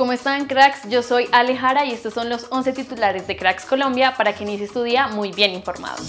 [0.00, 0.88] ¿Cómo están cracks?
[0.88, 4.72] Yo soy Alejara y estos son los 11 titulares de Cracks Colombia para que inicies
[4.72, 6.02] tu día muy bien informado.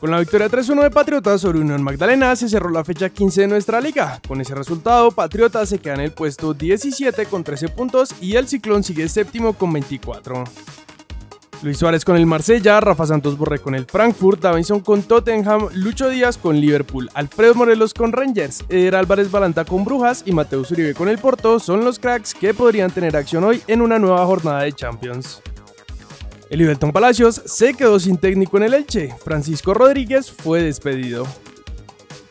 [0.00, 3.46] Con la victoria 3-1 de Patriotas sobre Unión Magdalena se cerró la fecha 15 de
[3.46, 4.20] nuestra liga.
[4.26, 8.48] Con ese resultado, Patriotas se queda en el puesto 17 con 13 puntos y el
[8.48, 10.42] Ciclón sigue séptimo con 24.
[11.62, 16.08] Luis Suárez con el Marsella, Rafa Santos Borré con el Frankfurt, Davinson con Tottenham, Lucho
[16.08, 20.94] Díaz con Liverpool, Alfredo Morelos con Rangers, Eder Álvarez Balanta con Brujas y Mateus Uribe
[20.94, 24.62] con el Porto son los cracks que podrían tener acción hoy en una nueva jornada
[24.62, 25.42] de Champions.
[26.50, 31.26] El Ibelton Palacios se quedó sin técnico en el Elche, Francisco Rodríguez fue despedido.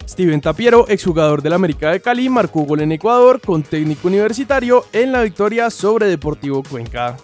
[0.07, 5.11] Steven Tapiero, exjugador del América de Cali, marcó gol en Ecuador con técnico universitario en
[5.11, 7.17] la victoria sobre Deportivo Cuenca.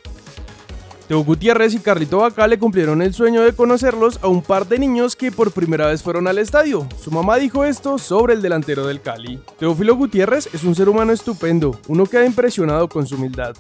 [1.12, 4.80] Teo Gutiérrez y Carlito Vaca le cumplieron el sueño de conocerlos a un par de
[4.80, 6.88] niños que por primera vez fueron al estadio.
[7.04, 9.38] Su mamá dijo esto sobre el delantero del Cali.
[9.60, 13.58] Teófilo Gutiérrez es un ser humano estupendo, uno queda impresionado con su humildad.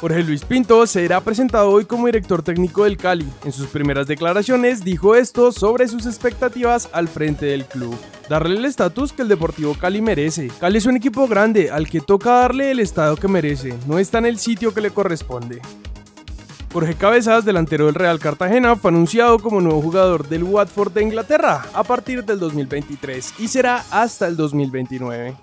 [0.00, 3.28] Jorge Luis Pinto será presentado hoy como director técnico del Cali.
[3.44, 7.94] En sus primeras declaraciones dijo esto sobre sus expectativas al frente del club.
[8.30, 10.50] Darle el estatus que el Deportivo Cali merece.
[10.60, 14.16] Cali es un equipo grande al que toca darle el estado que merece, no está
[14.16, 15.60] en el sitio que le corresponde.
[16.72, 21.64] Jorge Cabezas, delantero del Real Cartagena, fue anunciado como nuevo jugador del Watford de Inglaterra
[21.72, 25.34] a partir del 2023 y será hasta el 2029.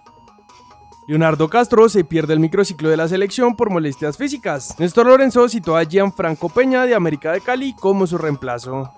[1.08, 4.76] Leonardo Castro se pierde el microciclo de la selección por molestias físicas.
[4.80, 8.92] Néstor Lorenzo citó a Gianfranco Peña de América de Cali como su reemplazo.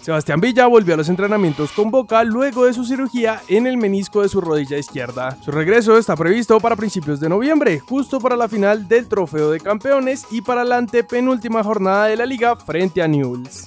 [0.00, 4.22] Sebastián Villa volvió a los entrenamientos con Boca luego de su cirugía en el menisco
[4.22, 5.36] de su rodilla izquierda.
[5.42, 9.60] Su regreso está previsto para principios de noviembre, justo para la final del Trofeo de
[9.60, 13.66] Campeones y para la antepenúltima jornada de la liga frente a Newell's.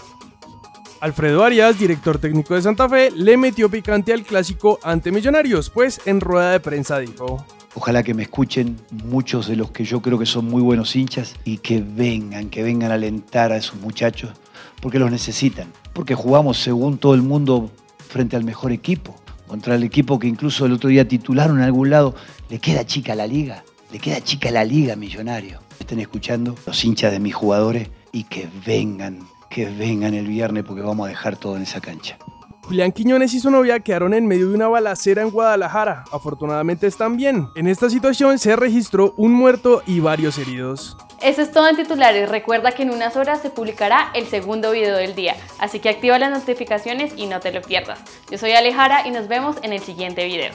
[1.00, 6.00] Alfredo Arias, director técnico de Santa Fe, le metió picante al clásico ante Millonarios, pues
[6.06, 7.44] en rueda de prensa dijo:
[7.74, 11.36] Ojalá que me escuchen muchos de los que yo creo que son muy buenos hinchas
[11.44, 14.32] y que vengan, que vengan a alentar a esos muchachos,
[14.80, 17.72] porque los necesitan porque jugamos según todo el mundo
[18.08, 19.16] frente al mejor equipo,
[19.48, 22.16] contra el equipo que incluso el otro día titularon en algún lado.
[22.50, 25.60] Le queda chica la liga, le queda chica la liga, millonario.
[25.80, 29.20] Estén escuchando los hinchas de mis jugadores y que vengan,
[29.50, 32.18] que vengan el viernes porque vamos a dejar todo en esa cancha.
[32.64, 36.06] Julián Quiñones y su novia quedaron en medio de una balacera en Guadalajara.
[36.12, 37.50] Afortunadamente están bien.
[37.56, 40.96] En esta situación se registró un muerto y varios heridos.
[41.22, 42.30] Eso es todo en titulares.
[42.30, 46.18] Recuerda que en unas horas se publicará el segundo video del día, así que activa
[46.18, 48.00] las notificaciones y no te lo pierdas.
[48.32, 50.52] Yo soy Alejara y nos vemos en el siguiente video.